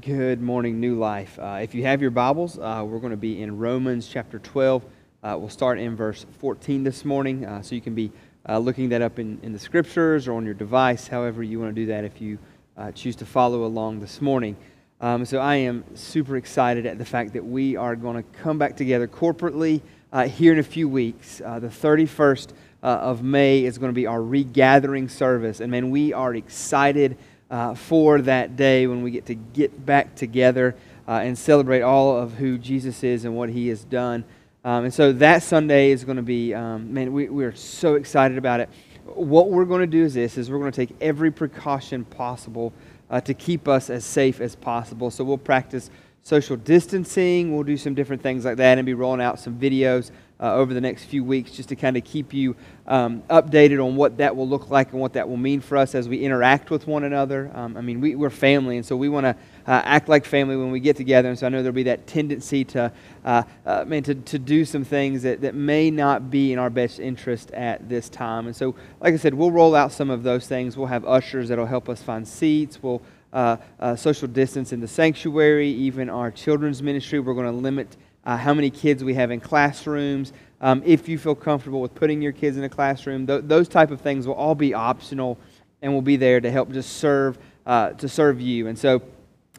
[0.00, 1.38] Good morning, New Life.
[1.38, 4.84] Uh, if you have your Bibles, uh, we're going to be in Romans chapter 12.
[5.22, 8.10] Uh, we'll start in verse 14 this morning, uh, so you can be
[8.48, 11.74] uh, looking that up in, in the scriptures or on your device, however you want
[11.74, 12.38] to do that if you
[12.78, 14.56] uh, choose to follow along this morning.
[15.02, 18.58] Um, so I am super excited at the fact that we are going to come
[18.58, 19.82] back together corporately
[20.28, 21.38] here in a few weeks.
[21.38, 26.34] the 31st of May is going to be our regathering service, and man, we are
[26.34, 27.18] excited
[27.50, 30.76] uh, for that day when we get to get back together
[31.08, 34.24] uh, and celebrate all of who Jesus is and what he has done.
[34.64, 38.38] Um, and so that Sunday is going to be, um, man, we, we're so excited
[38.38, 38.68] about it.
[39.06, 42.72] What we're going to do is this, is we're going to take every precaution possible
[43.08, 45.10] uh, to keep us as safe as possible.
[45.10, 45.90] So we'll practice
[46.22, 47.54] social distancing.
[47.54, 50.72] We'll do some different things like that and be rolling out some videos uh, over
[50.72, 54.34] the next few weeks just to kind of keep you um, updated on what that
[54.34, 57.04] will look like and what that will mean for us as we interact with one
[57.04, 57.50] another.
[57.54, 59.36] Um, I mean, we, are family, and so we want to
[59.66, 61.28] uh, act like family when we get together.
[61.28, 62.92] And so I know there'll be that tendency to,
[63.24, 66.70] uh, uh, man, to, to do some things that, that may not be in our
[66.70, 68.46] best interest at this time.
[68.46, 70.76] And so, like I said, we'll roll out some of those things.
[70.76, 72.82] We'll have ushers that'll help us find seats.
[72.82, 77.20] We'll uh, uh, social distance in the sanctuary, even our children's ministry.
[77.20, 80.32] We're going to limit uh, how many kids we have in classrooms.
[80.60, 83.90] Um, if you feel comfortable with putting your kids in a classroom, th- those type
[83.90, 85.38] of things will all be optional
[85.82, 88.66] and will be there to help just serve uh, to serve you.
[88.66, 89.02] And so,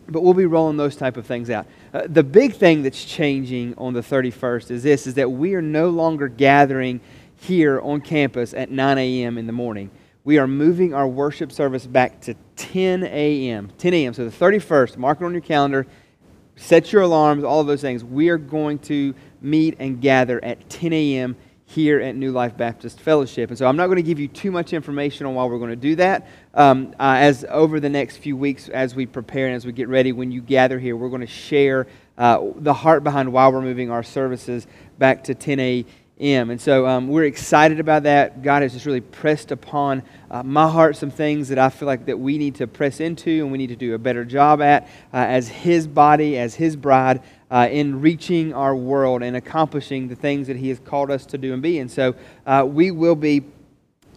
[0.07, 1.65] but we'll be rolling those type of things out.
[1.93, 5.61] Uh, the big thing that's changing on the 31st is this: is that we are
[5.61, 6.99] no longer gathering
[7.37, 9.37] here on campus at 9 a.m.
[9.37, 9.89] in the morning.
[10.23, 13.71] We are moving our worship service back to 10 a.m.
[13.79, 14.13] 10 a.m.
[14.13, 15.87] So the 31st, mark it on your calendar
[16.61, 18.03] set your alarms, all of those things.
[18.03, 21.35] We are going to meet and gather at 10 a.m.
[21.65, 23.49] here at New Life Baptist Fellowship.
[23.49, 25.71] And so I'm not going to give you too much information on why we're going
[25.71, 26.27] to do that.
[26.53, 29.87] Um, uh, as over the next few weeks, as we prepare and as we get
[29.89, 31.87] ready, when you gather here, we're going to share
[32.17, 34.67] uh, the heart behind why we're moving our services
[34.99, 35.85] back to 10 a.m
[36.21, 36.51] M.
[36.51, 38.43] And so um, we're excited about that.
[38.43, 42.05] God has just really pressed upon uh, my heart some things that I feel like
[42.05, 44.83] that we need to press into and we need to do a better job at
[45.13, 50.15] uh, as His body, as His bride, uh, in reaching our world and accomplishing the
[50.15, 51.79] things that He has called us to do and be.
[51.79, 52.15] And so
[52.45, 53.43] uh, we will be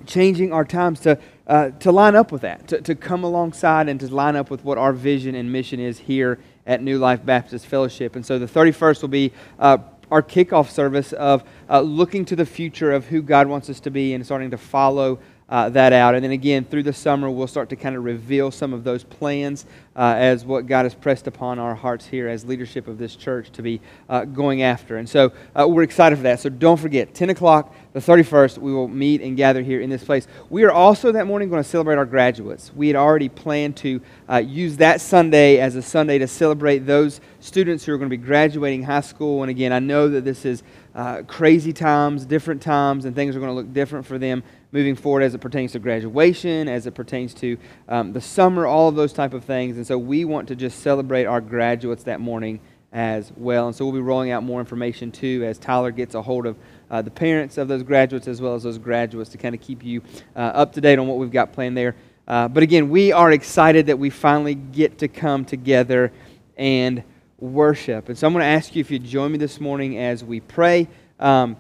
[0.07, 3.99] changing our times to, uh, to line up with that, to, to come alongside and
[4.01, 7.67] to line up with what our vision and mission is here at New Life Baptist
[7.67, 8.17] Fellowship.
[8.17, 9.79] And so the 31st will be uh,
[10.11, 13.91] our kickoff service of uh, looking to the future of who God wants us to
[13.91, 16.15] be and starting to follow uh, that out.
[16.15, 19.05] And then again, through the summer, we'll start to kind of reveal some of those
[19.05, 19.67] plans
[19.97, 23.51] uh, as what God has pressed upon our hearts here as leadership of this church
[23.53, 24.97] to be uh, going after.
[24.97, 26.41] And so uh, we're excited for that.
[26.41, 30.03] So don't forget, 10 o'clock, the 31st, we will meet and gather here in this
[30.03, 30.27] place.
[30.51, 32.73] We are also that morning going to celebrate our graduates.
[32.75, 37.21] We had already planned to uh, use that Sunday as a Sunday to celebrate those
[37.39, 39.43] students who are going to be graduating high school.
[39.43, 43.41] And again, I know that this is uh, crazy times, different times, and things are
[43.41, 44.43] going to look different for them
[44.75, 47.57] moving forward as it pertains to graduation, as it pertains to
[47.89, 49.77] um, the summer, all of those type of things.
[49.77, 52.59] And so we want to just celebrate our graduates that morning
[52.93, 53.69] as well.
[53.69, 56.57] And so we'll be rolling out more information too as Tyler gets a hold of
[56.91, 59.85] uh, the parents of those graduates as well as those graduates to kind of keep
[59.85, 60.03] you
[60.35, 61.95] uh, up to date on what we've got planned there.
[62.27, 66.13] Uh, but again, we are excited that we finally get to come together
[66.57, 67.05] and
[67.39, 68.09] worship.
[68.09, 70.41] And so I'm going to ask you if you'd join me this morning as we
[70.41, 70.89] pray.
[71.21, 71.57] Um,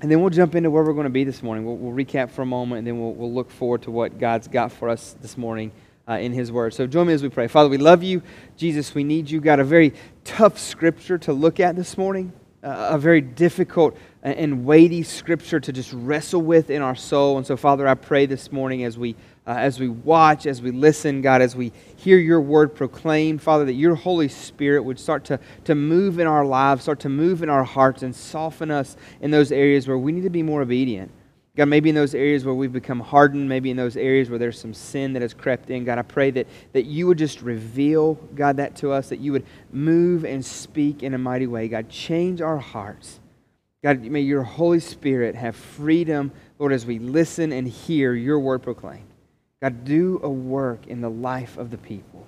[0.00, 1.64] and then we'll jump into where we're going to be this morning.
[1.64, 4.48] We'll, we'll recap for a moment, and then we'll, we'll, look forward to what God's
[4.48, 5.72] got for us this morning
[6.08, 6.72] uh, in His Word.
[6.72, 7.48] So join me as we pray.
[7.48, 8.22] Father, we love you.
[8.56, 9.40] Jesus, we need you.
[9.40, 9.92] Got a very
[10.24, 15.92] tough scripture to look at this morning, a very difficult and weighty scripture to just
[15.92, 17.38] wrestle with in our soul.
[17.38, 19.16] And so, Father, I pray this morning as we
[19.46, 23.64] uh, as we watch, as we listen, God, as we hear your word proclaimed, Father,
[23.64, 27.42] that your Holy Spirit would start to, to move in our lives, start to move
[27.42, 30.62] in our hearts, and soften us in those areas where we need to be more
[30.62, 31.10] obedient.
[31.60, 34.58] God, maybe in those areas where we've become hardened, maybe in those areas where there's
[34.58, 38.14] some sin that has crept in, God, I pray that, that you would just reveal,
[38.34, 41.68] God, that to us, that you would move and speak in a mighty way.
[41.68, 43.20] God, change our hearts.
[43.84, 48.62] God, may your Holy Spirit have freedom, Lord, as we listen and hear your word
[48.62, 49.10] proclaimed.
[49.60, 52.26] God, do a work in the life of the people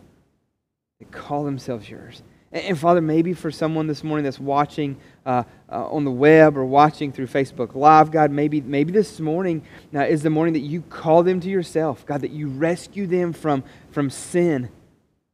[0.98, 2.22] that call themselves yours.
[2.52, 6.56] And, and Father, maybe for someone this morning that's watching uh, uh, on the web
[6.56, 9.64] or watching through Facebook Live, God, maybe, maybe this morning
[9.94, 12.04] uh, is the morning that you call them to yourself.
[12.06, 14.68] God, that you rescue them from, from sin,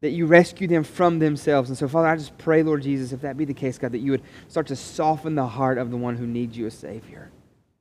[0.01, 1.71] that you rescue them from themselves.
[1.71, 3.99] And so, Father, I just pray, Lord Jesus, if that be the case, God, that
[3.99, 7.31] you would start to soften the heart of the one who needs you a Savior.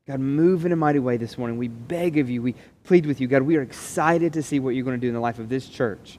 [0.07, 1.57] God, move in a mighty way this morning.
[1.57, 2.41] We beg of you.
[2.41, 2.55] We
[2.85, 3.27] plead with you.
[3.27, 5.49] God, we are excited to see what you're going to do in the life of
[5.49, 6.17] this church.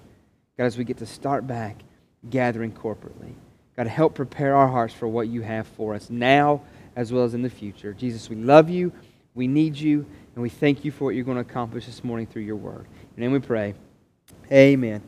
[0.59, 1.83] God, as we get to start back
[2.31, 3.33] gathering corporately.
[3.77, 6.63] God, help prepare our hearts for what you have for us now
[6.97, 7.93] as well as in the future.
[7.93, 8.93] Jesus, we love you,
[9.35, 10.05] we need you,
[10.35, 12.87] and we thank you for what you're going to accomplish this morning through your word.
[13.15, 13.75] And then we pray,
[14.51, 15.03] Amen.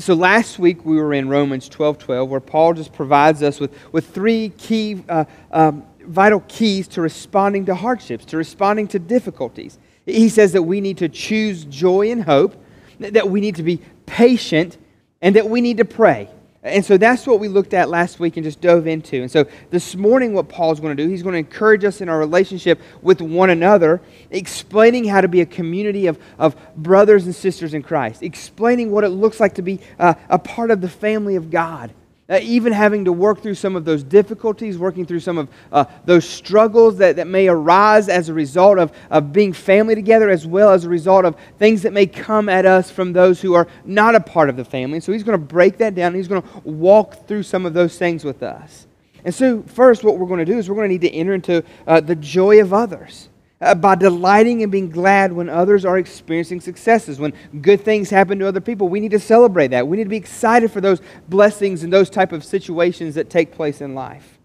[0.00, 3.72] So last week we were in Romans 12 12, where Paul just provides us with,
[3.92, 9.78] with three key, uh, um, vital keys to responding to hardships, to responding to difficulties.
[10.04, 12.56] He says that we need to choose joy and hope,
[12.98, 14.78] that we need to be patient,
[15.22, 16.28] and that we need to pray.
[16.66, 19.22] And so that's what we looked at last week and just dove into.
[19.22, 22.08] And so this morning, what Paul's going to do, he's going to encourage us in
[22.08, 24.00] our relationship with one another,
[24.32, 29.04] explaining how to be a community of, of brothers and sisters in Christ, explaining what
[29.04, 31.92] it looks like to be uh, a part of the family of God.
[32.28, 35.84] Uh, even having to work through some of those difficulties, working through some of uh,
[36.06, 40.44] those struggles that, that may arise as a result of, of being family together, as
[40.44, 43.68] well as a result of things that may come at us from those who are
[43.84, 44.98] not a part of the family.
[44.98, 46.14] So he's going to break that down.
[46.14, 48.88] he's going to walk through some of those things with us.
[49.24, 51.34] And so, first, what we're going to do is we're going to need to enter
[51.34, 53.28] into uh, the joy of others
[53.60, 57.32] uh, by delighting and being glad when others are experiencing successes, when
[57.62, 58.88] good things happen to other people.
[58.88, 59.88] We need to celebrate that.
[59.88, 63.52] We need to be excited for those blessings and those type of situations that take
[63.52, 64.38] place in life,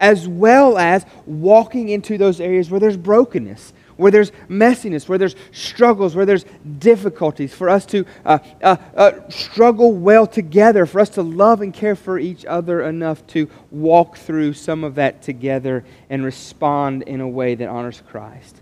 [0.00, 3.72] as well as walking into those areas where there's brokenness,
[4.02, 6.44] where there's messiness, where there's struggles, where there's
[6.78, 11.72] difficulties, for us to uh, uh, uh, struggle well together, for us to love and
[11.72, 17.20] care for each other enough to walk through some of that together and respond in
[17.20, 18.60] a way that honors Christ.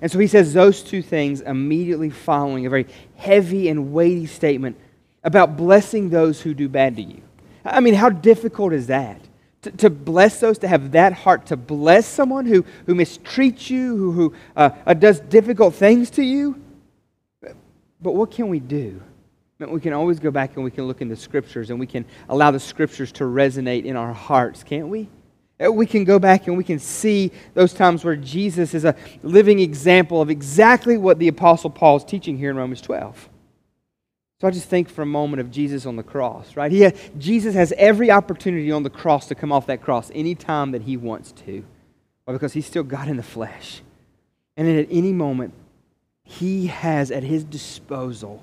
[0.00, 2.86] And so he says those two things immediately following a very
[3.16, 4.76] heavy and weighty statement
[5.24, 7.22] about blessing those who do bad to you.
[7.64, 9.20] I mean, how difficult is that?
[9.62, 13.96] To, to, bless those, to have that heart to bless someone who, who mistreats you,
[13.96, 16.60] who, who uh, uh, does difficult things to you.
[18.00, 19.00] But what can we do?
[19.60, 22.04] We can always go back and we can look in the scriptures and we can
[22.28, 25.08] allow the scriptures to resonate in our hearts, can't we?
[25.64, 28.96] Uh, we can go back and we can see those times where Jesus is a
[29.22, 33.28] living example of exactly what the Apostle Paul is teaching here in Romans 12.
[34.42, 36.72] So I just think for a moment of Jesus on the cross, right?
[36.72, 40.82] He, Jesus has every opportunity on the cross to come off that cross anytime that
[40.82, 41.64] he wants to.
[42.26, 43.82] Because he's still God in the flesh.
[44.56, 45.54] And at any moment,
[46.24, 48.42] he has at his disposal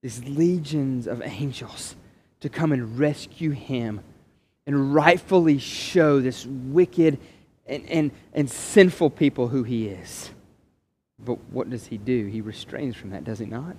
[0.00, 1.94] these legions of angels
[2.40, 4.00] to come and rescue him
[4.66, 7.18] and rightfully show this wicked
[7.66, 10.30] and, and, and sinful people who he is.
[11.18, 12.28] But what does he do?
[12.28, 13.76] He restrains from that, does he not?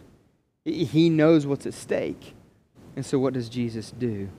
[0.68, 2.36] He knows what's at stake.
[2.96, 4.30] And so, what does Jesus do?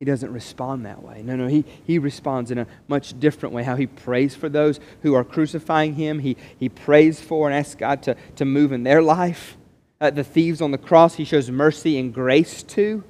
[0.00, 1.22] He doesn't respond that way.
[1.22, 3.62] No, no, he, he responds in a much different way.
[3.62, 7.76] How he prays for those who are crucifying him, he, he prays for and asks
[7.76, 9.56] God to, to move in their life.
[10.00, 13.04] Uh, the thieves on the cross, he shows mercy and grace to.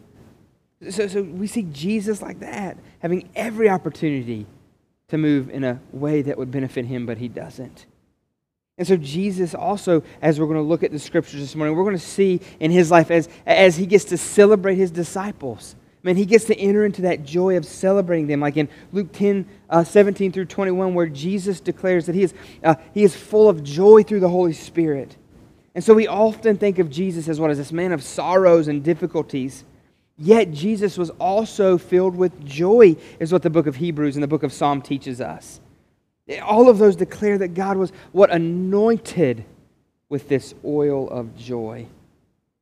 [0.91, 4.45] So, so we see Jesus like that, having every opportunity
[5.09, 7.87] to move in a way that would benefit him, but he doesn't.
[8.83, 11.85] And so, Jesus also, as we're going to look at the scriptures this morning, we're
[11.85, 15.77] going to see in his life as, as he gets to celebrate his disciples.
[16.03, 19.47] Man, he gets to enter into that joy of celebrating them, like in Luke 10,
[19.71, 22.35] uh, 17 through 21, where Jesus declares that he is,
[22.65, 25.17] uh, he is full of joy through the Holy Spirit.
[25.77, 28.83] And so we often think of Jesus as what is this man of sorrows and
[28.83, 29.63] difficulties.
[30.19, 34.27] Yet Jesus was also filled with joy, is what the book of Hebrews and the
[34.27, 35.61] book of Psalm teaches us.
[36.43, 39.45] All of those declare that God was what anointed
[40.09, 41.87] with this oil of joy.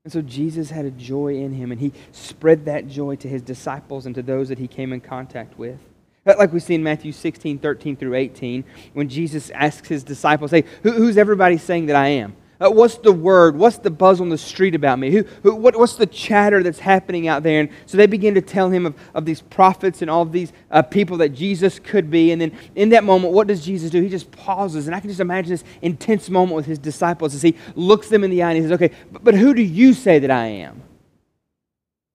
[0.05, 3.43] And so Jesus had a joy in him, and he spread that joy to his
[3.43, 5.79] disciples and to those that he came in contact with.
[6.25, 10.65] Like we see in Matthew 16, 13 through 18, when Jesus asks his disciples, Hey,
[10.83, 12.35] who's everybody saying that I am?
[12.61, 13.57] Uh, what's the word?
[13.57, 15.11] What's the buzz on the street about me?
[15.11, 17.61] Who, who, what, what's the chatter that's happening out there?
[17.61, 20.53] And so they begin to tell him of, of these prophets and all of these
[20.71, 22.33] uh, people that Jesus could be.
[22.33, 24.03] And then in that moment, what does Jesus do?
[24.03, 24.87] He just pauses.
[24.87, 28.25] And I can just imagine this intense moment with his disciples as he looks them
[28.25, 30.47] in the eye and he says, Okay, but, but who do you say that I
[30.47, 30.83] am?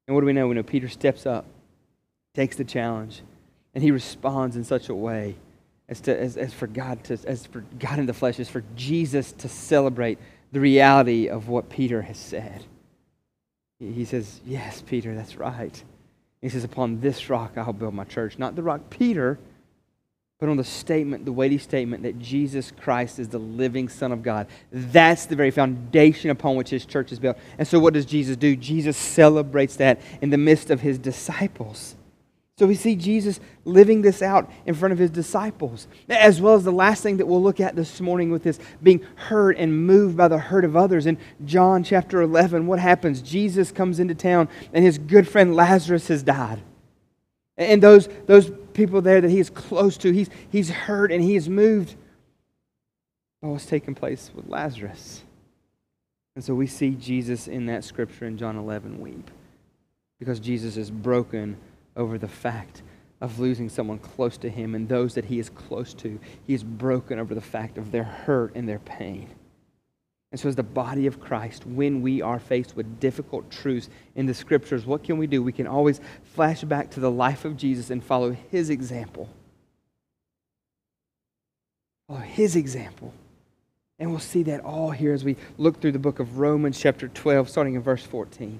[0.07, 0.47] And what do we know?
[0.47, 1.45] We know Peter steps up,
[2.35, 3.23] takes the challenge,
[3.73, 5.37] and he responds in such a way
[5.89, 8.63] as, to, as, as for God to, as for God in the flesh, as for
[8.75, 10.19] Jesus to celebrate
[10.55, 12.63] the reality of what Peter has said.
[13.77, 15.83] He says, Yes, Peter, that's right.
[16.41, 18.39] He says, Upon this rock I'll build my church.
[18.39, 19.37] Not the rock Peter,
[20.39, 24.23] but on the statement, the weighty statement that Jesus Christ is the living Son of
[24.23, 24.47] God.
[24.71, 27.37] That's the very foundation upon which his church is built.
[27.57, 28.55] And so, what does Jesus do?
[28.55, 31.97] Jesus celebrates that in the midst of his disciples.
[32.57, 36.63] So we see Jesus living this out in front of his disciples, as well as
[36.63, 40.15] the last thing that we'll look at this morning with this being hurt and moved
[40.15, 41.05] by the hurt of others.
[41.05, 43.21] In John chapter 11, what happens?
[43.21, 46.61] Jesus comes into town and his good friend Lazarus has died.
[47.57, 51.35] And those, those people there that he is close to, he's, he's hurt and he
[51.35, 51.95] is moved
[53.43, 55.23] oh, by what's taking place with Lazarus.
[56.35, 59.29] And so we see Jesus in that scripture in John 11 weep
[60.19, 61.57] because Jesus is broken
[61.95, 62.81] over the fact
[63.21, 66.19] of losing someone close to him and those that he is close to.
[66.45, 69.29] He is broken over the fact of their hurt and their pain.
[70.31, 74.25] And so, as the body of Christ, when we are faced with difficult truths in
[74.25, 75.41] the scriptures, what can we do?
[75.41, 79.29] We can always flash back to the life of Jesus and follow his example.
[82.07, 83.13] Follow his example.
[83.97, 87.07] And we'll see that all here as we look through the book of Romans, chapter
[87.07, 88.59] 12, starting in verse 14.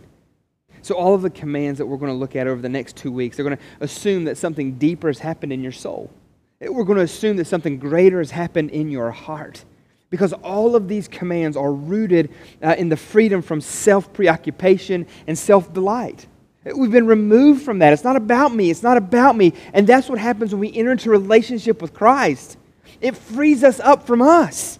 [0.85, 3.11] So, all of the commands that we're going to look at over the next two
[3.11, 6.11] weeks, they're going to assume that something deeper has happened in your soul.
[6.61, 9.65] We're going to assume that something greater has happened in your heart.
[10.11, 12.29] Because all of these commands are rooted
[12.61, 16.27] uh, in the freedom from self preoccupation and self delight.
[16.63, 17.91] We've been removed from that.
[17.91, 18.69] It's not about me.
[18.69, 19.53] It's not about me.
[19.73, 22.59] And that's what happens when we enter into relationship with Christ.
[23.01, 24.77] It frees us up from us,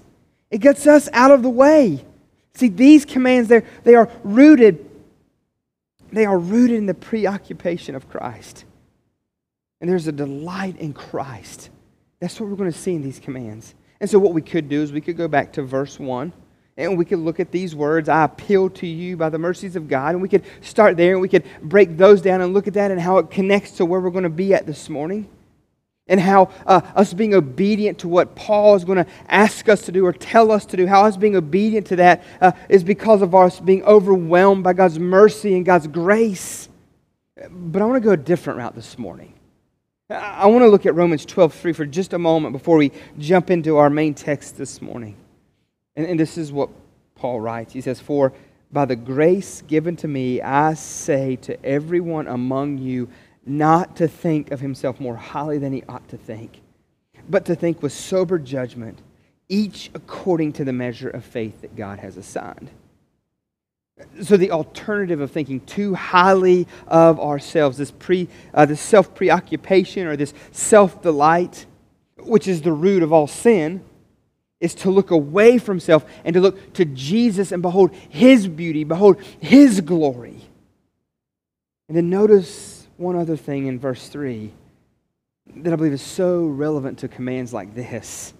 [0.51, 2.05] it gets us out of the way.
[2.53, 4.85] See, these commands, they are rooted
[6.15, 8.65] they are rooted in the preoccupation of Christ.
[9.81, 11.69] And there's a delight in Christ.
[12.19, 13.75] That's what we're going to see in these commands.
[14.00, 16.34] And so, what we could do is we could go back to verse 1
[16.77, 19.88] and we could look at these words I appeal to you by the mercies of
[19.88, 20.10] God.
[20.15, 22.91] And we could start there and we could break those down and look at that
[22.91, 25.29] and how it connects to where we're going to be at this morning
[26.07, 29.91] and how uh, us being obedient to what Paul is going to ask us to
[29.91, 33.21] do or tell us to do, how us being obedient to that uh, is because
[33.21, 36.69] of us being overwhelmed by God's mercy and God's grace.
[37.50, 39.33] But I want to go a different route this morning.
[40.09, 43.50] I want to look at Romans 12 3 for just a moment before we jump
[43.50, 45.17] into our main text this morning.
[45.95, 46.69] And, and this is what
[47.15, 47.74] Paul writes.
[47.74, 48.31] He says, For
[48.71, 53.09] by the grace given to me, I say to everyone among you,
[53.46, 56.62] not to think of himself more highly than he ought to think,
[57.30, 59.00] but to think with sober judgment,
[59.48, 62.70] each according to the measure of faith that God has assigned.
[64.22, 70.06] So, the alternative of thinking too highly of ourselves, this, pre, uh, this self preoccupation
[70.06, 71.66] or this self delight,
[72.18, 73.82] which is the root of all sin,
[74.60, 78.84] is to look away from self and to look to Jesus and behold his beauty,
[78.84, 80.42] behold his glory.
[81.88, 84.52] And then notice one other thing in verse 3
[85.58, 88.34] that I believe is so relevant to commands like this.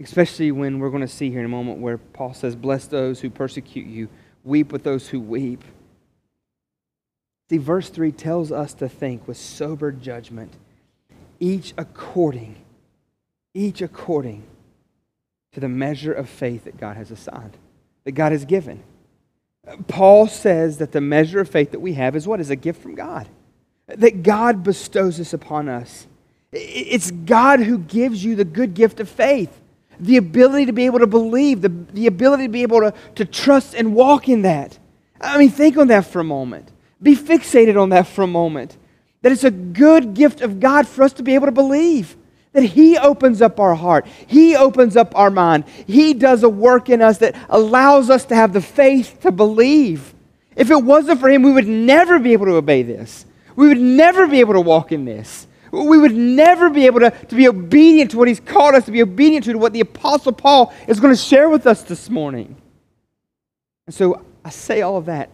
[0.00, 3.20] Especially when we're going to see here in a moment where Paul says, Bless those
[3.20, 4.08] who persecute you,
[4.42, 5.62] weep with those who weep.
[7.50, 10.54] See, verse 3 tells us to think with sober judgment,
[11.38, 12.56] each according,
[13.52, 14.44] each according
[15.52, 17.56] to the measure of faith that God has assigned,
[18.04, 18.82] that God has given.
[19.88, 22.40] Paul says that the measure of faith that we have is what?
[22.40, 23.28] Is a gift from God.
[23.86, 26.06] That God bestows this upon us.
[26.52, 29.60] It's God who gives you the good gift of faith,
[29.98, 33.24] the ability to be able to believe, the, the ability to be able to, to
[33.24, 34.78] trust and walk in that.
[35.20, 36.70] I mean, think on that for a moment.
[37.02, 38.76] Be fixated on that for a moment.
[39.22, 42.16] That it's a good gift of God for us to be able to believe
[42.54, 46.88] that He opens up our heart, He opens up our mind, He does a work
[46.88, 50.14] in us that allows us to have the faith to believe.
[50.56, 53.26] If it wasn't for Him, we would never be able to obey this.
[53.56, 55.46] We would never be able to walk in this.
[55.70, 58.92] We would never be able to, to be obedient to what He's called us to
[58.92, 62.08] be obedient to, to what the Apostle Paul is going to share with us this
[62.08, 62.56] morning.
[63.86, 65.30] And so I say all of that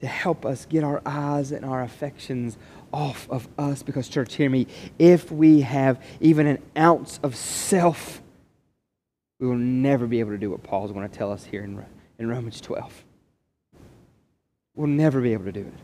[0.00, 2.56] to help us get our eyes and our affections
[2.92, 3.82] off of us.
[3.82, 4.66] Because, church, hear me,
[4.98, 8.22] if we have even an ounce of self,
[9.38, 11.62] we will never be able to do what Paul is going to tell us here
[11.62, 11.84] in,
[12.18, 13.04] in Romans 12.
[14.74, 15.74] We'll never be able to do it.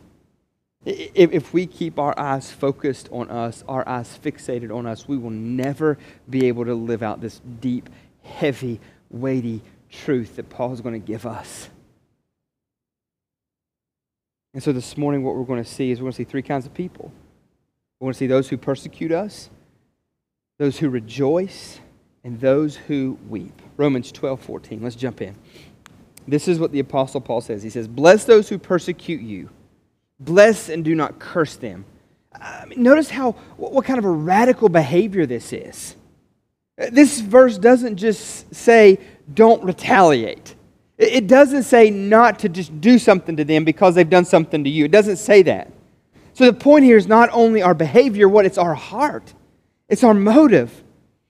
[1.14, 5.16] If, if we keep our eyes focused on us, our eyes fixated on us, we
[5.16, 7.88] will never be able to live out this deep,
[8.22, 8.80] heavy,
[9.10, 11.70] weighty truth that Paul is going to give us.
[14.54, 16.42] And so this morning, what we're going to see is we're going to see three
[16.42, 17.12] kinds of people.
[17.98, 19.50] We're going to see those who persecute us,
[20.58, 21.80] those who rejoice,
[22.22, 23.60] and those who weep.
[23.76, 24.82] Romans 12, 14.
[24.82, 25.34] Let's jump in.
[26.26, 27.62] This is what the Apostle Paul says.
[27.62, 29.50] He says, Bless those who persecute you,
[30.20, 31.84] bless and do not curse them.
[32.32, 35.96] I mean, notice how what kind of a radical behavior this is.
[36.76, 38.98] This verse doesn't just say,
[39.32, 40.54] Don't retaliate.
[40.96, 44.70] It doesn't say not to just do something to them because they've done something to
[44.70, 44.84] you.
[44.84, 45.72] It doesn't say that.
[46.34, 49.34] So the point here is not only our behavior, what it's our heart.
[49.88, 50.82] It's our motive.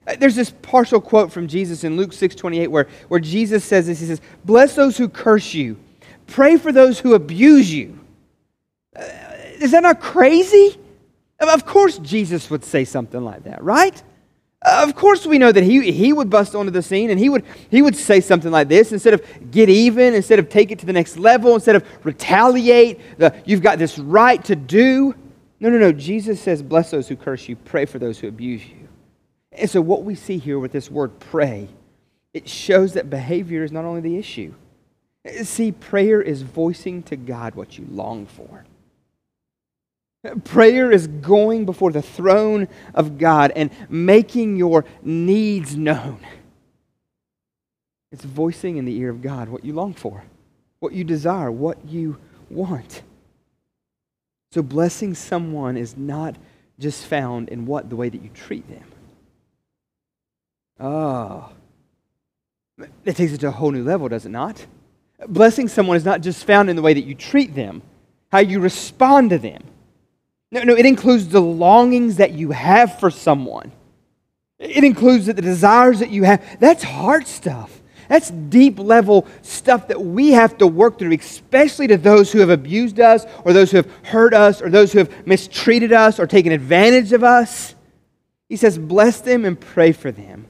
[0.06, 4.00] Uh, there's this partial quote from Jesus in Luke 6:28 where, where Jesus says this.
[4.00, 5.78] He says, Bless those who curse you.
[6.26, 7.98] Pray for those who abuse you.
[8.94, 9.02] Uh,
[9.60, 10.78] is that not crazy?
[11.40, 14.02] Of course Jesus would say something like that, right?
[14.64, 17.44] Of course, we know that he, he would bust onto the scene and he would,
[17.70, 20.86] he would say something like this instead of get even, instead of take it to
[20.86, 25.14] the next level, instead of retaliate, the, you've got this right to do.
[25.60, 25.92] No, no, no.
[25.92, 28.88] Jesus says, Bless those who curse you, pray for those who abuse you.
[29.52, 31.68] And so, what we see here with this word pray,
[32.32, 34.54] it shows that behavior is not only the issue.
[35.42, 38.64] See, prayer is voicing to God what you long for.
[40.44, 46.20] Prayer is going before the throne of God and making your needs known.
[48.10, 50.24] It's voicing in the ear of God what you long for,
[50.78, 52.16] what you desire, what you
[52.48, 53.02] want.
[54.52, 56.36] So blessing someone is not
[56.78, 58.84] just found in what the way that you treat them.
[60.80, 61.50] Oh.
[62.78, 64.64] That takes it to a whole new level, does it not?
[65.28, 67.82] Blessing someone is not just found in the way that you treat them,
[68.32, 69.62] how you respond to them.
[70.50, 73.72] No, no, it includes the longings that you have for someone.
[74.58, 76.60] It includes the desires that you have.
[76.60, 77.82] That's hard stuff.
[78.08, 82.50] That's deep level stuff that we have to work through, especially to those who have
[82.50, 86.26] abused us, or those who have hurt us, or those who have mistreated us, or
[86.26, 87.74] taken advantage of us.
[88.48, 90.46] He says, Bless them and pray for them.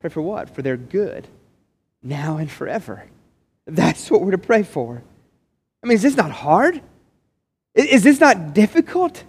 [0.00, 0.50] Pray for what?
[0.50, 1.26] For their good,
[2.02, 3.04] now and forever.
[3.66, 5.02] That's what we're to pray for.
[5.82, 6.80] I mean, is this not hard?
[7.74, 9.24] Is this not difficult?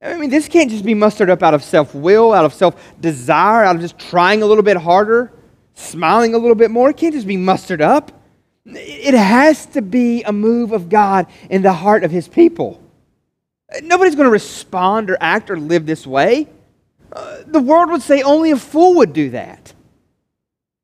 [0.00, 2.94] I mean, this can't just be mustered up out of self will, out of self
[3.00, 5.32] desire, out of just trying a little bit harder,
[5.74, 6.90] smiling a little bit more.
[6.90, 8.12] It can't just be mustered up.
[8.66, 12.82] It has to be a move of God in the heart of His people.
[13.82, 16.48] Nobody's going to respond or act or live this way.
[17.12, 19.72] Uh, the world would say only a fool would do that.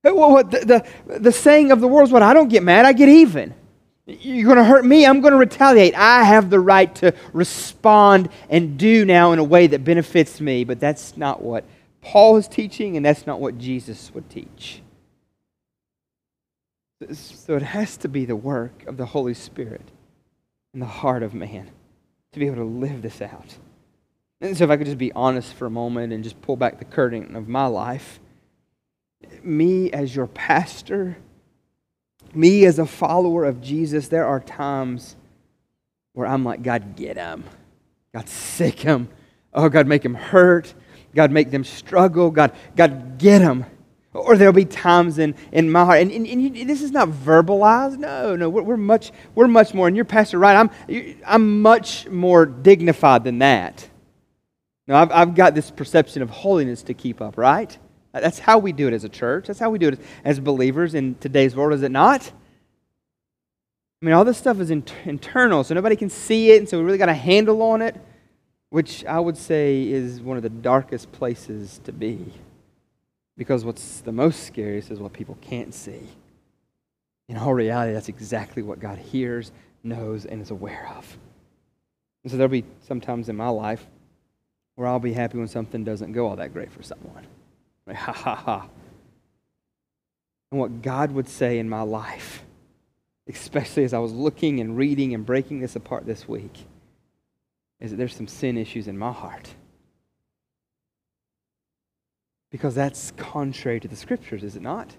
[0.02, 2.22] What, the, the, the saying of the world is what?
[2.22, 3.54] I don't get mad, I get even.
[4.20, 5.94] You're going to hurt me, I'm going to retaliate.
[5.94, 10.64] I have the right to respond and do now in a way that benefits me,
[10.64, 11.64] but that's not what
[12.02, 14.82] Paul is teaching, and that's not what Jesus would teach.
[17.12, 19.90] So it has to be the work of the Holy Spirit
[20.74, 21.70] in the heart of man
[22.32, 23.56] to be able to live this out.
[24.40, 26.78] And so, if I could just be honest for a moment and just pull back
[26.78, 28.20] the curtain of my life,
[29.42, 31.18] me as your pastor,
[32.34, 35.16] me as a follower of Jesus, there are times
[36.12, 37.44] where I'm like, God, get him.
[38.12, 39.08] God, sick him.
[39.52, 40.74] Oh, God, make him hurt.
[41.14, 42.30] God, make them struggle.
[42.30, 43.64] God, God, get him.
[44.12, 47.08] Or there'll be times in, in my heart, and, and, and you, this is not
[47.08, 47.98] verbalized.
[47.98, 50.70] No, no, we're, we're, much, we're much more, and you're Pastor right, I'm,
[51.24, 53.88] I'm much more dignified than that.
[54.88, 57.78] No, I've, I've got this perception of holiness to keep up, right?
[58.12, 59.46] That's how we do it as a church.
[59.46, 62.32] That's how we do it as believers in today's world, is it not?
[64.02, 66.78] I mean, all this stuff is in- internal, so nobody can see it, and so
[66.78, 67.94] we really got a handle on it,
[68.70, 72.32] which I would say is one of the darkest places to be.
[73.36, 76.08] Because what's the most scariest is what people can't see.
[77.28, 79.52] In all reality, that's exactly what God hears,
[79.84, 81.16] knows, and is aware of.
[82.24, 83.86] And so there'll be some times in my life
[84.74, 87.26] where I'll be happy when something doesn't go all that great for someone.
[87.90, 88.68] Like, ha ha ha.
[90.52, 92.44] And what God would say in my life,
[93.28, 96.56] especially as I was looking and reading and breaking this apart this week,
[97.80, 99.52] is that there's some sin issues in my heart.
[102.52, 104.94] Because that's contrary to the scriptures, is it not?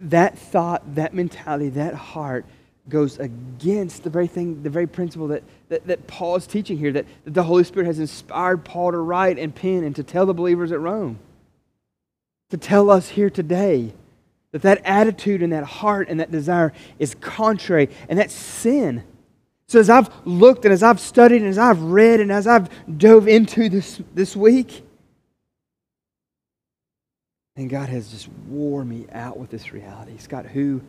[0.00, 2.46] That thought, that mentality, that heart
[2.88, 6.92] goes against the very thing, the very principle that, that, that Paul is teaching here,
[6.92, 10.24] that, that the Holy Spirit has inspired Paul to write and pen and to tell
[10.24, 11.18] the believers at Rome
[12.52, 13.94] to tell us here today
[14.50, 19.02] that that attitude and that heart and that desire is contrary and that's sin.
[19.68, 22.68] So as I've looked and as I've studied and as I've read and as I've
[22.98, 24.84] dove into this this week,
[27.56, 30.18] and God has just wore me out with this reality.
[30.18, 30.82] Scott, who,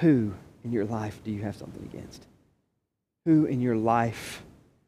[0.00, 2.26] who in your life do you have something against?
[3.24, 4.42] Who in your life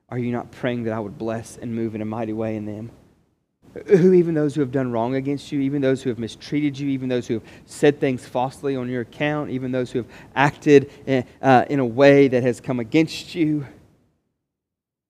[0.09, 2.67] are you not praying that I would bless and move in a mighty way in
[2.67, 2.91] them?
[3.87, 6.89] Who even those who have done wrong against you, even those who have mistreated you,
[6.89, 10.91] even those who have said things falsely on your account, even those who have acted
[11.07, 13.67] in, uh, in a way that has come against you.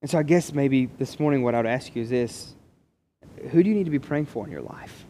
[0.02, 2.54] And so I guess maybe this morning what I would ask you is this
[3.50, 5.06] Who do you need to be praying for in your life?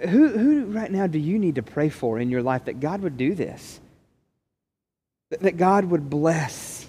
[0.00, 3.00] Who, who right now do you need to pray for in your life that God
[3.02, 3.80] would do this?
[5.30, 6.86] That, that God would bless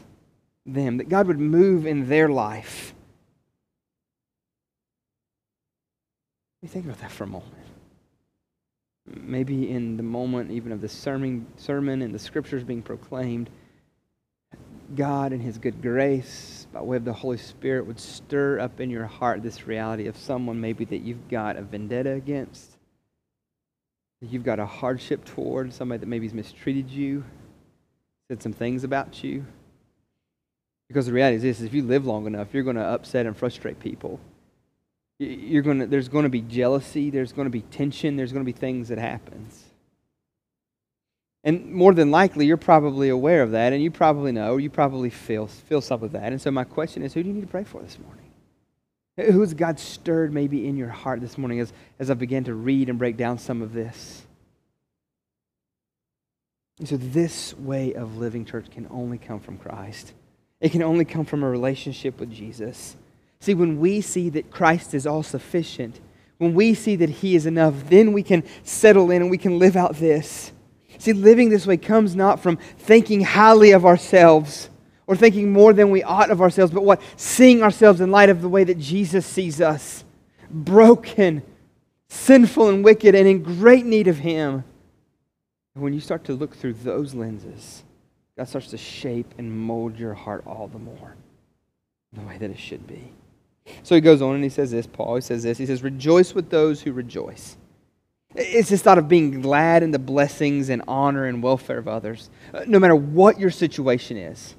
[0.65, 2.93] them, that God would move in their life.
[6.61, 7.53] Let me think about that for a moment.
[9.05, 13.49] Maybe in the moment, even of the sermon, sermon and the scriptures being proclaimed,
[14.93, 18.89] God and His good grace, by way of the Holy Spirit, would stir up in
[18.89, 22.71] your heart this reality of someone maybe that you've got a vendetta against,
[24.21, 27.23] that you've got a hardship toward, somebody that maybe has mistreated you,
[28.27, 29.45] said some things about you.
[30.89, 33.37] Because the reality is this if you live long enough, you're going to upset and
[33.37, 34.19] frustrate people.
[35.19, 38.51] You're to, there's going to be jealousy, there's going to be tension, there's going to
[38.51, 39.65] be things that happens.
[41.43, 45.09] And more than likely, you're probably aware of that, and you probably know, you probably
[45.09, 46.31] feel, feel some of that.
[46.31, 48.25] And so, my question is who do you need to pray for this morning?
[49.17, 52.53] Who has God stirred maybe in your heart this morning as, as I began to
[52.53, 54.23] read and break down some of this?
[56.77, 60.13] And so, this way of living, church, can only come from Christ.
[60.61, 62.95] It can only come from a relationship with Jesus.
[63.41, 65.99] See, when we see that Christ is all sufficient,
[66.39, 69.59] when we see that He is enough, then we can settle in and we can
[69.59, 70.51] live out this.
[70.97, 74.69] See, living this way comes not from thinking highly of ourselves
[75.07, 77.01] or thinking more than we ought of ourselves, but what?
[77.15, 80.03] Seeing ourselves in light of the way that Jesus sees us
[80.51, 81.41] broken,
[82.09, 84.65] sinful, and wicked, and in great need of Him.
[85.75, 87.83] And when you start to look through those lenses,
[88.37, 91.15] God starts to shape and mold your heart all the more
[92.13, 93.11] the way that it should be.
[93.83, 95.57] So he goes on and he says this, Paul, he says this.
[95.57, 97.57] He says, Rejoice with those who rejoice
[98.35, 102.29] it's this thought of being glad in the blessings and honor and welfare of others,
[102.53, 104.55] uh, no matter what your situation is.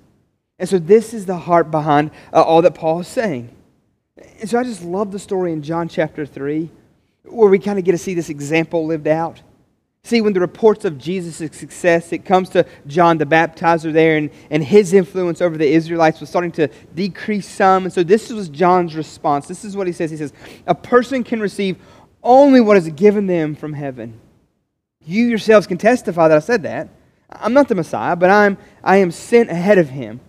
[0.58, 3.54] And so, this is the heart behind uh, all that Paul is saying.
[4.40, 6.68] And so, I just love the story in John chapter 3,
[7.24, 9.40] where we kind of get to see this example lived out.
[10.02, 14.30] See, when the reports of Jesus' success, it comes to John the baptizer there, and,
[14.50, 17.84] and his influence over the Israelites was starting to decrease some.
[17.84, 19.46] And so, this was John's response.
[19.46, 20.32] This is what he says He says,
[20.66, 21.76] A person can receive
[22.22, 24.18] only what is given them from heaven.
[25.04, 26.88] You yourselves can testify that I said that.
[27.30, 30.20] I'm not the Messiah, but I'm, I am sent ahead of him.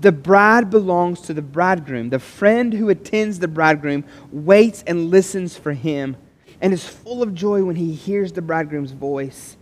[0.00, 2.10] The bride belongs to the bridegroom.
[2.10, 6.16] The friend who attends the bridegroom waits and listens for him
[6.64, 9.56] and is full of joy when he hears the bridegroom's voice.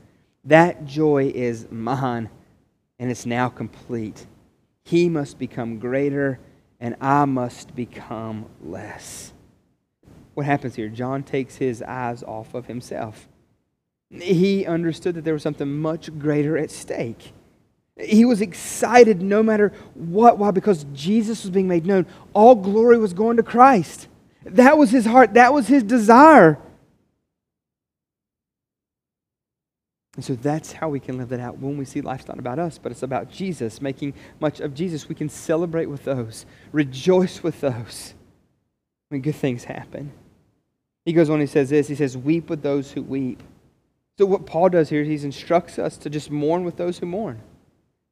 [0.45, 2.31] That joy is mine,
[2.99, 4.27] and it's now complete.
[4.85, 6.39] He must become greater,
[6.81, 9.33] and I must become less
[10.35, 10.89] what happens here?
[10.89, 13.29] John takes his eyes off of himself.
[14.11, 17.33] He understood that there was something much greater at stake.
[17.99, 20.39] He was excited no matter what.
[20.39, 20.51] Why?
[20.51, 22.07] Because Jesus was being made known.
[22.33, 24.09] All glory was going to Christ.
[24.45, 26.59] That was his heart, that was his desire.
[30.17, 32.59] And so that's how we can live that out when we see life's not about
[32.59, 35.09] us, but it's about Jesus, making much of Jesus.
[35.09, 38.13] We can celebrate with those, rejoice with those
[39.09, 40.13] when good things happen.
[41.05, 43.43] He goes on, he says this He says, Weep with those who weep.
[44.19, 47.07] So, what Paul does here is he instructs us to just mourn with those who
[47.07, 47.41] mourn.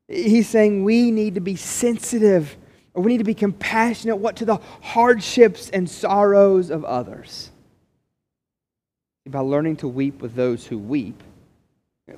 [0.08, 2.56] He's saying we need to be sensitive
[2.94, 7.50] or we need to be compassionate what to the hardships and sorrows of others.
[9.26, 11.22] By learning to weep with those who weep,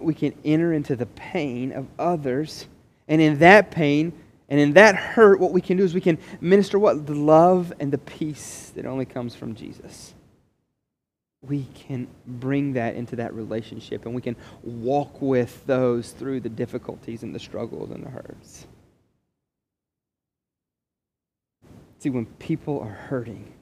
[0.00, 2.66] we can enter into the pain of others.
[3.08, 4.12] And in that pain
[4.48, 7.06] and in that hurt, what we can do is we can minister what?
[7.06, 10.14] The love and the peace that only comes from Jesus
[11.42, 16.48] we can bring that into that relationship and we can walk with those through the
[16.48, 18.66] difficulties and the struggles and the hurts.
[21.98, 23.52] See, when people are hurting,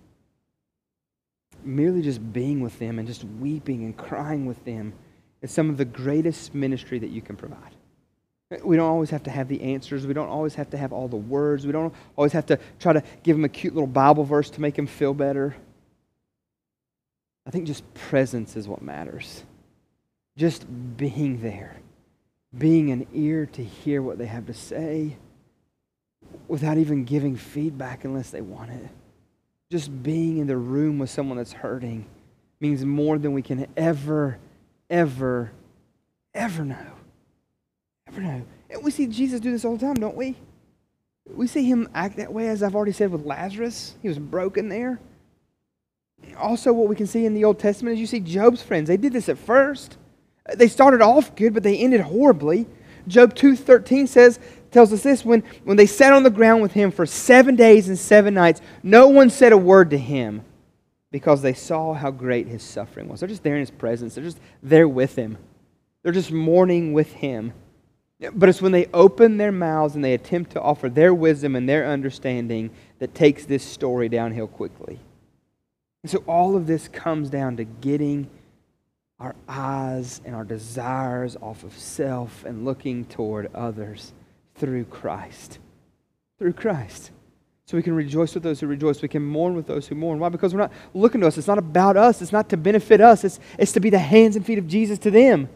[1.65, 4.93] merely just being with them and just weeping and crying with them
[5.43, 7.75] is some of the greatest ministry that you can provide.
[8.65, 10.07] We don't always have to have the answers.
[10.07, 11.67] We don't always have to have all the words.
[11.67, 14.61] We don't always have to try to give them a cute little Bible verse to
[14.61, 15.55] make them feel better.
[17.47, 19.45] I think just presence is what matters.
[20.37, 21.77] Just being there,
[22.57, 25.17] being an ear to hear what they have to say
[26.49, 28.89] without even giving feedback unless they want it.
[29.71, 32.05] Just being in the room with someone that's hurting
[32.59, 34.39] means more than we can ever,
[34.91, 35.53] ever,
[36.35, 36.87] ever know.
[38.09, 38.43] Ever know.
[38.69, 40.37] And we see Jesus do this all the time, don't we?
[41.33, 43.95] We see him act that way, as I've already said with Lazarus.
[44.03, 45.01] He was broken there
[46.39, 48.89] also, what we can see in the Old Testament is you see Job's friends.
[48.89, 49.97] They did this at first.
[50.55, 52.67] They started off good, but they ended horribly.
[53.07, 54.39] Job 2.13 says,
[54.71, 57.89] tells us this, when, when they sat on the ground with him for seven days
[57.89, 60.45] and seven nights, no one said a word to him
[61.11, 63.21] because they saw how great his suffering was.
[63.21, 64.15] They're just there in his presence.
[64.15, 65.39] They're just there with him.
[66.03, 67.53] They're just mourning with him.
[68.33, 71.69] But it's when they open their mouths and they attempt to offer their wisdom and
[71.69, 75.01] their understanding that takes this story downhill quickly.
[76.03, 78.29] And so all of this comes down to getting
[79.19, 84.13] our eyes and our desires off of self and looking toward others
[84.55, 85.59] through Christ.
[86.39, 87.11] Through Christ.
[87.71, 89.01] So we can rejoice with those who rejoice.
[89.01, 90.19] We can mourn with those who mourn.
[90.19, 90.29] Why?
[90.29, 91.39] Because we're not looking to us.
[91.39, 92.21] It's not about us.
[92.21, 93.23] It's not to benefit us.
[93.23, 95.49] It's, it's to be the hands and feet of Jesus to them.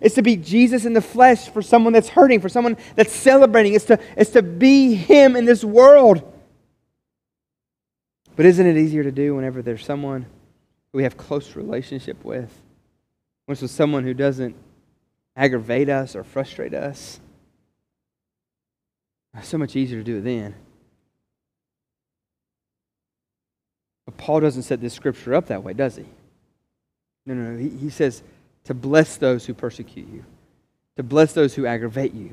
[0.00, 3.74] It's to be Jesus in the flesh for someone that's hurting, for someone that's celebrating.
[3.74, 6.22] It's to, it's to be Him in this world.
[8.34, 10.24] But isn't it easier to do whenever there's someone
[10.92, 12.50] we have close relationship with?
[13.44, 14.56] When someone who doesn't
[15.36, 17.20] aggravate us or frustrate us?
[19.36, 20.54] It's so much easier to do it then.
[24.08, 26.06] But Paul doesn't set this scripture up that way, does he?
[27.26, 27.58] No, no, no.
[27.58, 28.22] He, he says,
[28.64, 30.24] to bless those who persecute you,
[30.96, 32.32] to bless those who aggravate you,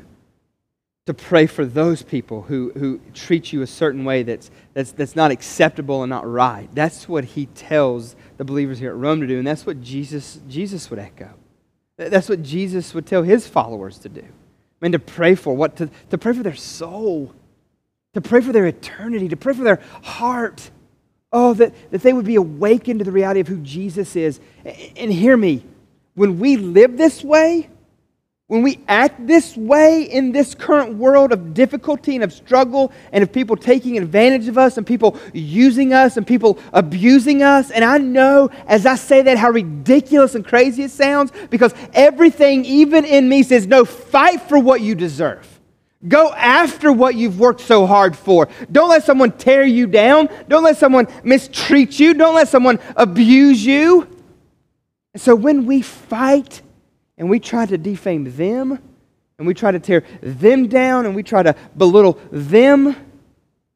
[1.06, 5.18] to pray for those people who, who treat you a certain way that's, that's, that's
[5.18, 6.70] not acceptable and not right.
[6.74, 10.40] That's what he tells the believers here at Rome to do, and that's what Jesus,
[10.48, 11.34] Jesus would echo.
[11.98, 14.24] That's what Jesus would tell his followers to do.
[14.24, 15.76] I mean, to pray for what?
[15.76, 17.34] To, to pray for their soul,
[18.14, 20.72] to pray for their eternity, to pray for their heart.
[21.38, 24.40] Oh, that, that they would be awakened to the reality of who Jesus is.
[24.96, 25.66] And hear me,
[26.14, 27.68] when we live this way,
[28.48, 33.22] when we act this way in this current world of difficulty and of struggle and
[33.22, 37.84] of people taking advantage of us and people using us and people abusing us, and
[37.84, 43.04] I know as I say that how ridiculous and crazy it sounds because everything, even
[43.04, 45.55] in me, says, no, fight for what you deserve.
[46.08, 48.48] Go after what you've worked so hard for.
[48.72, 50.30] Don't let someone tear you down.
[50.48, 52.14] Don't let someone mistreat you.
[52.14, 54.08] Don't let someone abuse you.
[55.14, 56.62] And so when we fight
[57.18, 58.78] and we try to defame them
[59.38, 62.96] and we try to tear them down and we try to belittle them,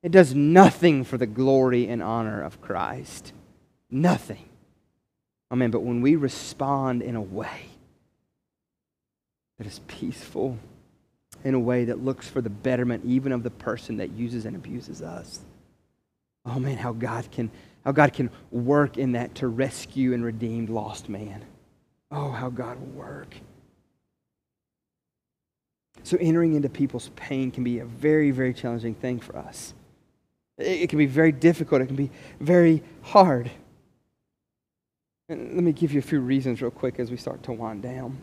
[0.03, 3.33] it does nothing for the glory and honor of Christ.
[3.89, 4.45] Nothing.
[5.51, 5.71] Amen.
[5.71, 7.65] But when we respond in a way
[9.57, 10.57] that is peaceful,
[11.43, 14.55] in a way that looks for the betterment even of the person that uses and
[14.55, 15.39] abuses us,
[16.45, 17.49] oh man, how God can
[17.85, 21.45] how God can work in that to rescue and redeem lost man.
[22.11, 23.35] Oh, how God will work.
[26.03, 29.73] So, entering into people's pain can be a very, very challenging thing for us.
[30.57, 33.49] It can be very difficult, it can be very hard.
[35.29, 37.83] And let me give you a few reasons, real quick, as we start to wind
[37.83, 38.17] down.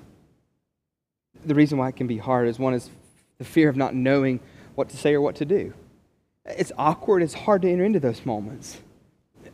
[1.45, 2.91] The reason why it can be hard is one is
[3.39, 4.41] the fear of not knowing
[4.75, 5.73] what to say or what to do.
[6.45, 8.79] It's awkward, it's hard to enter into those moments.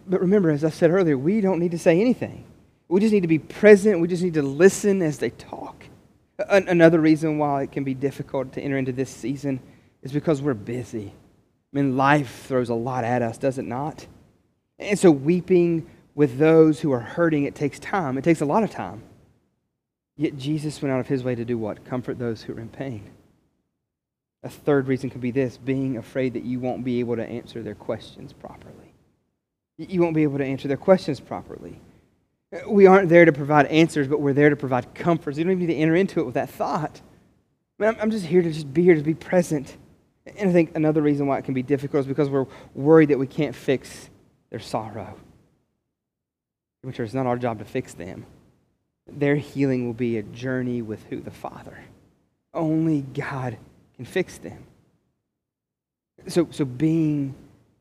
[0.06, 2.44] But remember, as I said earlier, we don't need to say anything.
[2.88, 4.00] We just need to be present.
[4.00, 5.84] We just need to listen as they talk.
[6.48, 9.60] Another reason why it can be difficult to enter into this season
[10.02, 11.12] is because we're busy.
[11.72, 14.06] I mean, life throws a lot at us, does it not?
[14.78, 18.18] And so, weeping with those who are hurting, it takes time.
[18.18, 19.02] It takes a lot of time.
[20.16, 21.84] Yet, Jesus went out of his way to do what?
[21.84, 23.08] Comfort those who are in pain.
[24.44, 27.62] A third reason could be this being afraid that you won't be able to answer
[27.62, 28.92] their questions properly
[29.88, 31.80] you won't be able to answer their questions properly.
[32.68, 35.38] We aren't there to provide answers, but we're there to provide comforts.
[35.38, 37.00] You don't even need to enter into it with that thought.
[37.80, 39.76] I mean, I'm just here to just be here to be present.
[40.36, 43.18] And I think another reason why it can be difficult is because we're worried that
[43.18, 44.10] we can't fix
[44.50, 45.16] their sorrow.
[46.82, 48.26] Which is not our job to fix them.
[49.10, 51.20] Their healing will be a journey with who?
[51.20, 51.78] The Father.
[52.52, 53.56] Only God
[54.02, 54.58] can fix them.
[56.26, 57.34] So, so being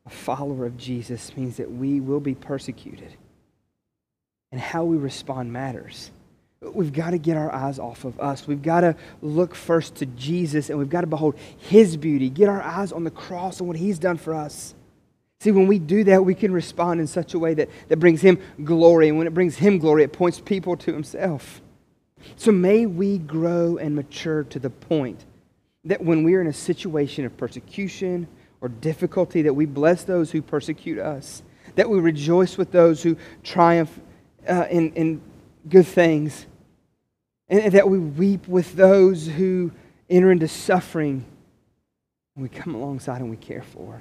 [0.06, 3.16] a follower of Jesus means that we will be persecuted.
[4.52, 6.10] And how we respond matters.
[6.60, 8.46] We've got to get our eyes off of us.
[8.46, 12.30] We've got to look first to Jesus and we've got to behold his beauty.
[12.30, 14.74] Get our eyes on the cross and what he's done for us.
[15.40, 18.20] See, when we do that, we can respond in such a way that, that brings
[18.20, 19.08] him glory.
[19.08, 21.60] And when it brings him glory, it points people to himself.
[22.36, 25.24] So may we grow and mature to the point
[25.84, 28.28] that when we are in a situation of persecution
[28.60, 31.42] or difficulty, that we bless those who persecute us,
[31.74, 34.00] that we rejoice with those who triumph
[34.48, 35.20] uh, in, in
[35.68, 36.46] good things,
[37.48, 39.70] and that we weep with those who
[40.08, 41.24] enter into suffering,
[42.34, 44.00] and we come alongside and we care for.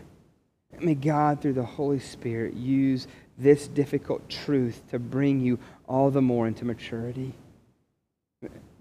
[0.79, 6.21] May God, through the Holy Spirit, use this difficult truth to bring you all the
[6.21, 7.33] more into maturity.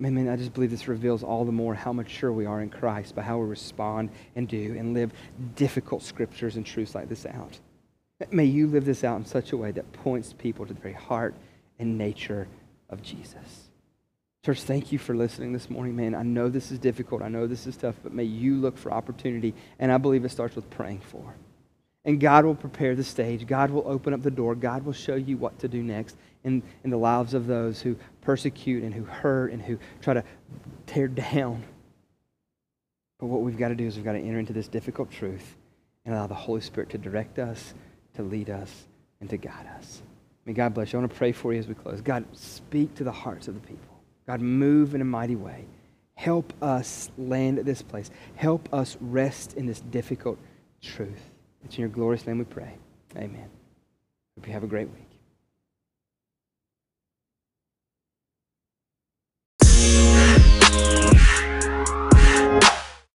[0.00, 2.70] Man, man, I just believe this reveals all the more how mature we are in
[2.70, 5.12] Christ by how we respond and do and live
[5.56, 7.58] difficult scriptures and truths like this out.
[8.30, 10.94] May you live this out in such a way that points people to the very
[10.94, 11.34] heart
[11.78, 12.48] and nature
[12.88, 13.68] of Jesus.
[14.42, 16.14] Church, thank you for listening this morning, man.
[16.14, 17.20] I know this is difficult.
[17.20, 19.52] I know this is tough, but may you look for opportunity.
[19.78, 21.34] And I believe it starts with praying for.
[22.04, 23.46] And God will prepare the stage.
[23.46, 24.54] God will open up the door.
[24.54, 27.96] God will show you what to do next in, in the lives of those who
[28.22, 30.24] persecute and who hurt and who try to
[30.86, 31.62] tear down.
[33.18, 35.56] But what we've got to do is we've got to enter into this difficult truth
[36.06, 37.74] and allow the Holy Spirit to direct us,
[38.14, 38.86] to lead us,
[39.20, 40.00] and to guide us.
[40.46, 40.98] May God bless you.
[40.98, 42.00] I want to pray for you as we close.
[42.00, 44.00] God, speak to the hearts of the people.
[44.26, 45.66] God, move in a mighty way.
[46.14, 48.10] Help us land at this place.
[48.36, 50.38] Help us rest in this difficult
[50.82, 51.30] truth.
[51.64, 52.74] It's in your glorious name we pray.
[53.16, 53.48] Amen.
[54.36, 55.10] Hope you have a great week.